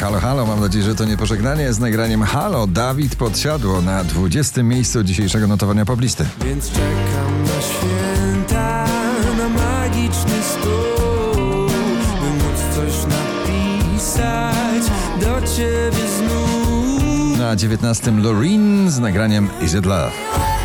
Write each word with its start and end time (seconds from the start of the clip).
Halo, 0.00 0.20
halo, 0.20 0.46
mam 0.46 0.60
nadzieję, 0.60 0.84
że 0.84 0.94
to 0.94 1.04
nie 1.04 1.16
pożegnanie 1.16 1.72
z 1.72 1.78
nagraniem 1.78 2.22
Halo. 2.22 2.66
Dawid 2.66 3.16
podsiadło 3.16 3.82
na 3.82 4.04
20. 4.04 4.62
miejscu 4.62 5.04
dzisiejszego 5.04 5.46
notowania 5.46 5.84
poblisty. 5.84 6.24
Więc 6.44 6.70
czekam 6.70 7.42
na 7.42 7.62
święta, 7.62 8.86
na 9.38 9.48
magiczny 9.48 10.42
stół, 10.42 11.66
by 12.20 12.30
móc 12.30 12.74
coś 12.74 12.94
napisać 13.06 14.92
do 15.20 15.46
ciebie 15.56 16.08
znów. 16.18 17.38
Na 17.38 17.56
19. 17.56 18.10
Loreen 18.10 18.90
z 18.90 18.98
nagraniem 18.98 19.48
Is 19.62 19.74
It 19.74 19.86
Love. 19.86 20.55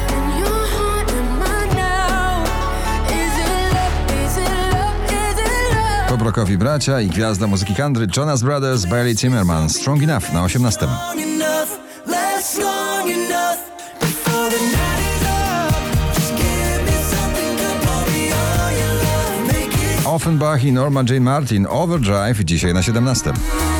Pobrokowi 6.22 6.58
bracia 6.58 7.02
i 7.02 7.08
gwiazda 7.08 7.48
muzyki 7.48 7.76
country 7.76 8.08
Jonas 8.18 8.44
Brothers, 8.44 8.86
Bailey 8.86 9.16
Zimmerman, 9.16 9.70
Strong 9.70 10.04
Enough 10.04 10.34
na 10.34 10.44
18. 10.46 10.90
Long 10.90 11.20
enough, 11.20 11.80
last 12.08 12.58
long 12.58 13.10
enough 13.10 13.58
before 14.00 14.50
the 14.50 14.62
night 14.62 15.02
is 15.16 15.22
up. 15.28 16.16
Just 16.16 16.32
give 16.36 16.84
me 16.86 16.92
something 16.92 17.58
to 17.58 17.88
pour 17.88 18.14
me 18.14 18.32
all 18.32 18.72
your 18.72 18.94
love. 19.04 19.48
Make 19.48 19.74
it 19.74 20.06
Offenbach 20.06 20.64
i 20.64 20.72
Norma 20.72 21.04
Jane 21.04 21.24
Martin, 21.24 21.68
Overdrive 21.68 22.44
dzisiaj 22.44 22.74
na 22.74 22.82
17. 22.82 23.71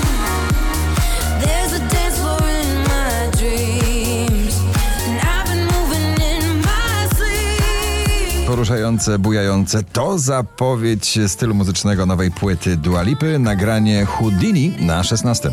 poruszające, 8.62 9.20
bujające. 9.20 9.84
To 9.84 10.20
zapowiedź 10.20 11.20
stylu 11.28 11.56
muzycznego 11.56 12.06
nowej 12.06 12.32
płyty 12.32 12.78
Dualipy, 12.78 13.40
nagranie 13.40 14.06
Houdini 14.06 14.74
na 14.80 15.04
16. 15.04 15.52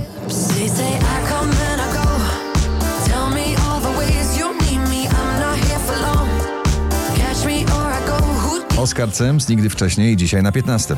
Oskar 8.77 9.13
Cems 9.13 9.49
nigdy 9.49 9.71
wcześniej, 9.71 10.17
dzisiaj 10.17 10.43
na 10.43 10.53
15. 10.53 10.97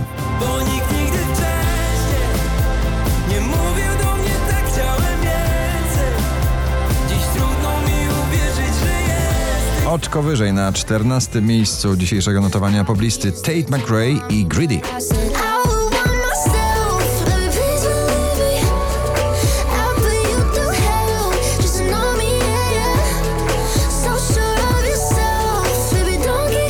Oczko 9.90 10.22
wyżej 10.22 10.52
na 10.52 10.72
14 10.72 11.42
miejscu 11.42 11.96
dzisiejszego 11.96 12.40
notowania 12.40 12.84
poblisty 12.84 13.32
Tate 13.32 13.78
McRae 13.78 14.28
i 14.28 14.46
Greedy. 14.46 14.80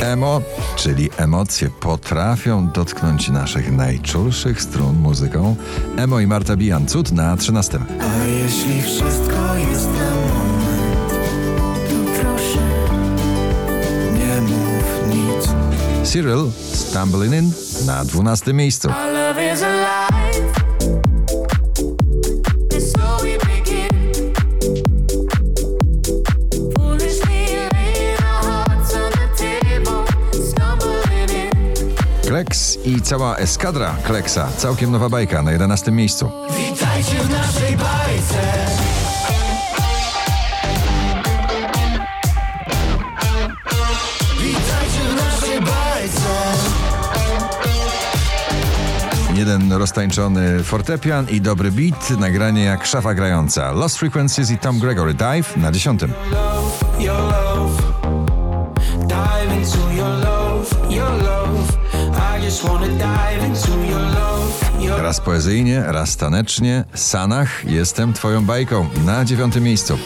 Emo, 0.01 0.41
czyli 0.75 1.09
emocje, 1.17 1.69
potrafią 1.69 2.69
dotknąć 2.69 3.29
naszych 3.29 3.71
najczulszych 3.71 4.61
strun 4.61 4.95
muzyką. 4.99 5.55
Emo 5.97 6.19
i 6.19 6.27
Marta 6.27 6.55
Bijan, 6.55 6.87
cud 6.87 7.11
na 7.11 7.37
13. 7.37 7.79
A 7.99 8.25
jeśli 8.25 8.81
wszystko 8.81 9.55
jest 9.71 9.85
na 9.85 10.50
Cyril, 16.03 16.51
Stumbling 16.73 17.33
In 17.33 17.53
na 17.85 18.03
12 18.05 18.53
miejscu. 18.53 18.89
Kleks 32.27 32.77
i 32.85 33.01
cała 33.01 33.35
eskadra 33.37 33.95
Kleksa, 34.03 34.47
całkiem 34.57 34.91
nowa 34.91 35.09
bajka 35.09 35.41
na 35.41 35.51
11 35.51 35.91
miejscu. 35.91 36.31
Witajcie 36.49 37.19
w 37.23 37.29
naszej 37.29 37.77
bajce. 37.77 38.90
Jeden 49.41 49.73
roztańczony 49.73 50.63
fortepian 50.63 51.29
i 51.29 51.41
dobry 51.41 51.71
beat, 51.71 52.09
nagranie 52.09 52.63
jak 52.63 52.85
szafa 52.85 53.13
grająca. 53.13 53.71
Lost 53.71 53.97
Frequencies 53.97 54.51
i 54.51 54.57
Tom 54.57 54.79
Gregory 54.79 55.13
Dive 55.13 55.57
na 55.57 55.71
10. 55.71 56.01
Love, 56.01 56.85
your 56.99 57.17
love. 57.17 57.81
Dive 59.07 59.57
into 59.57 59.91
your 59.91 60.09
love, 60.09 60.89
your 60.89 61.11
love. 61.23 61.77
I 62.37 62.45
just 62.45 62.63
wanna 62.63 62.87
dive 62.87 63.47
into 63.47 63.71
your 63.71 64.01
love, 64.01 64.81
your 64.81 65.01
Raz 65.01 65.19
poezyjnie, 65.19 65.83
raz 65.87 66.17
tanecznie. 66.17 66.83
Sanach, 66.93 67.65
jestem 67.65 68.13
twoją 68.13 68.45
bajką 68.45 68.89
na 69.05 69.25
9 69.25 69.55
miejscu. 69.55 69.97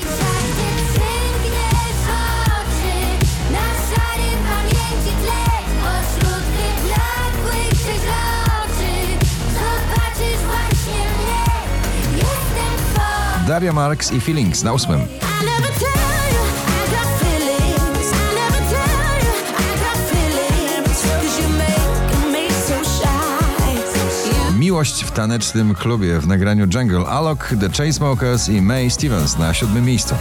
You 21.39 21.49
make 21.57 22.31
me 22.31 22.49
so 22.49 22.83
shy. 22.83 24.51
You 24.51 24.59
Miłość 24.59 25.03
w 25.03 25.11
tanecznym 25.11 25.75
klubie 25.75 26.19
w 26.19 26.27
nagraniu 26.27 26.67
Jungle 26.73 27.05
Alok, 27.07 27.49
The 27.59 27.69
Chainsmokers 27.69 28.49
i 28.49 28.61
May 28.61 28.91
Stevens 28.91 29.37
na 29.37 29.53
7 29.53 29.85
miejscu. 29.85 30.15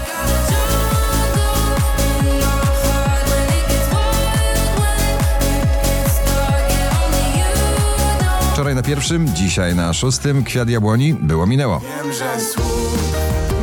Pierwszym, 8.85 9.35
dzisiaj 9.35 9.75
na 9.75 9.93
szóstym, 9.93 10.45
Kwiat 10.45 10.69
Jabłoni 10.69 11.15
było 11.15 11.47
minęło. 11.47 11.81
Wiem, 11.81 12.13
że 12.13 12.41
słów 12.41 13.13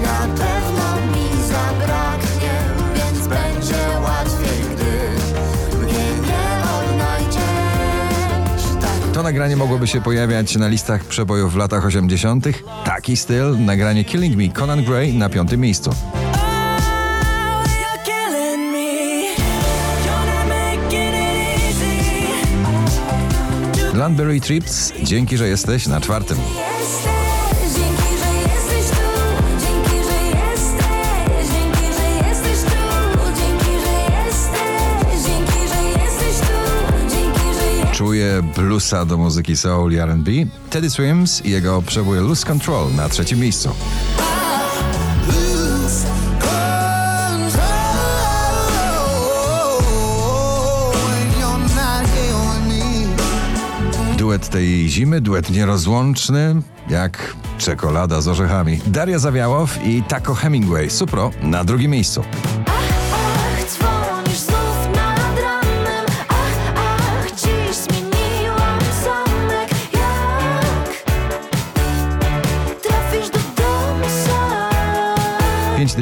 na 0.04 0.20
pewno 0.20 0.96
mi 1.12 1.44
zabraknie, 1.48 2.52
więc 2.96 3.28
będzie 3.28 4.00
łatwiej, 4.04 4.66
gdy 4.76 4.92
mnie 5.78 6.04
nie 6.28 6.64
odnajdziesz. 6.80 8.64
Tak 8.82 9.14
To 9.14 9.24
nagranie 9.24 9.56
mogłoby 9.56 9.88
się 9.88 10.02
pojawiać 10.02 10.56
na 10.56 10.68
listach 10.68 11.04
przebojów 11.06 11.54
w 11.54 11.58
latach 11.58 11.86
80. 11.86 12.46
Taki 12.86 13.18
styl, 13.18 13.66
nagranie 13.66 14.04
Killing 14.04 14.36
Me, 14.36 14.50
Conan 14.60 14.84
Gray 14.84 15.14
na 15.14 15.30
piątym 15.30 15.60
miejscu. 15.62 15.92
Landberry 23.94 24.42
Trips, 24.42 24.94
dzięki, 25.04 25.38
że 25.38 25.48
jesteś 25.48 25.88
na 25.88 26.02
czwartym. 26.02 26.38
Czuję 37.94 38.42
bluesa 38.56 39.06
do 39.06 39.18
muzyki 39.18 39.58
soul 39.58 39.94
i 39.94 39.98
R&B. 39.98 40.32
Teddy 40.70 40.90
Swims 40.90 41.46
i 41.46 41.50
jego 41.52 41.82
przebój 41.82 42.18
Lose 42.20 42.46
Control 42.46 42.96
na 42.96 43.10
trzecim 43.10 43.40
miejscu. 43.40 43.70
Duet 54.42 54.54
tej 54.54 54.90
zimy, 54.90 55.22
duet 55.22 55.50
nierozłączny, 55.50 56.56
jak 56.90 57.36
czekolada 57.58 58.22
z 58.22 58.28
orzechami. 58.28 58.80
Daria 58.88 59.20
Zawiałow 59.20 59.86
i 59.86 60.04
Taco 60.04 60.34
Hemingway, 60.34 60.90
Supro 60.90 61.32
na 61.42 61.64
drugim 61.64 61.92
miejscu. 61.92 62.24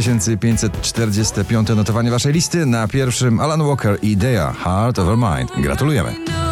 Sam 0.01 0.37
5545 0.39 1.69
notowanie 1.69 2.11
waszej 2.11 2.33
listy. 2.33 2.65
Na 2.65 2.87
pierwszym 2.87 3.39
Alan 3.39 3.63
Walker 3.63 3.97
i 4.01 4.11
Idea 4.11 4.53
Heart 4.53 4.99
Over 4.99 5.17
Mind. 5.17 5.51
Gratulujemy. 5.57 6.48